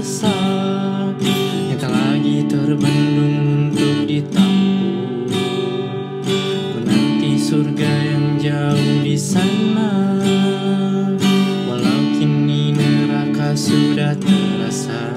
sesak 0.00 1.14
Yang 1.70 1.86
lagi 1.86 2.36
terbendung 2.50 3.70
untuk 3.70 3.96
ditampu 4.10 5.46
Ku 6.74 6.78
nanti 6.82 7.38
surga 7.38 7.92
yang 8.10 8.26
jauh 8.40 8.94
di 9.04 9.14
sana. 9.14 10.18
Walau 11.68 12.02
kini 12.16 12.74
neraka 12.74 13.54
sudah 13.54 14.16
terasa. 14.18 15.14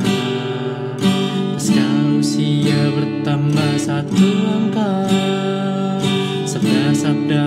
Pasca 1.58 1.88
usia 2.14 2.94
bertambah 2.94 3.74
satu 3.82 4.28
angka 4.46 5.10
Sabda-sabda 6.46 7.47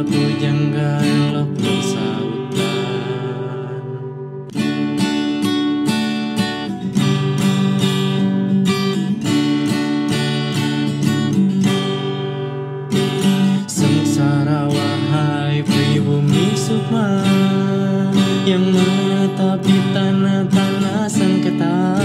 di 19.39 19.79
tanah-tanah 19.95 21.07
sengketa. 21.07 22.01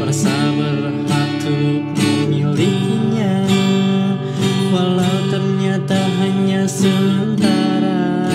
Merasa 0.00 0.34
berhak 0.58 1.30
untuk 1.46 1.94
memilikinya 1.94 3.46
Walau 4.72 5.18
ternyata 5.30 5.98
hanya 6.22 6.66
sementara. 6.66 8.30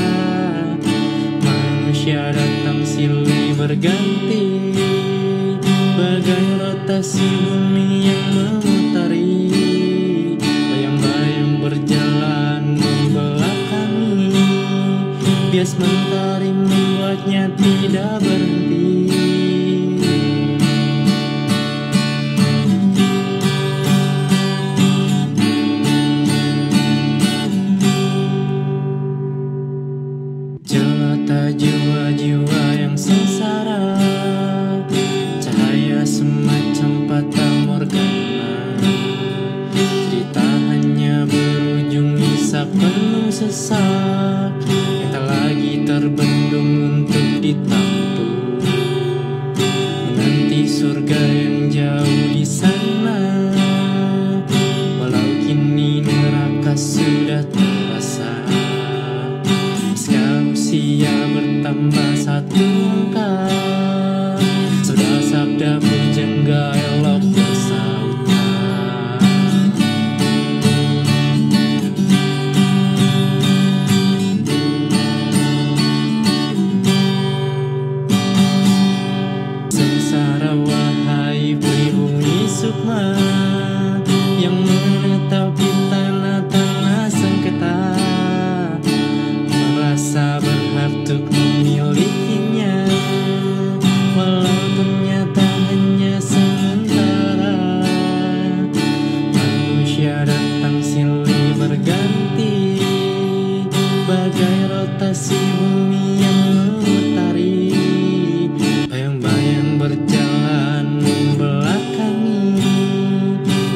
Manusia 1.44 2.32
datang 2.32 2.86
silih 2.88 3.58
berganti 3.58 4.74
Bagai 5.98 6.46
rotasi 6.62 7.26
bumi 7.26 7.97
Bias 15.48 15.80
mentari 15.80 16.52
membuatnya 16.52 17.48
tidak 17.56 18.20
berhenti. 18.20 18.84
Jelata 30.68 31.56
jiwa-jiwa 31.56 32.64
yang 32.76 33.00
sengsara 33.00 33.96
Cahaya 35.40 36.04
semacam 36.04 36.92
fata 37.08 37.48
morgana 37.64 38.52
Cerita 39.72 40.44
hanya 40.44 41.24
berujung 41.24 42.20
hisap 42.20 42.68
penuh 42.76 43.32
sesak 43.32 44.77
terbendung 46.08 47.04
untuk 47.04 47.44
ditampu 47.44 47.77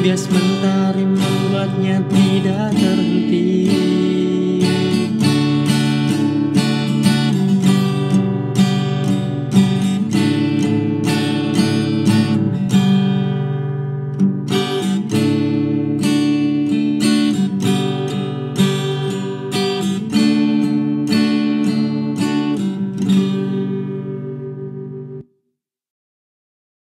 весь 0.02 0.28
мир. 0.32 0.41